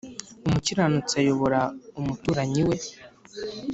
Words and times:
umukiranutsi 0.45 1.13
ayobora 1.21 1.59
umuturanyi 1.99 2.61
we, 2.67 2.77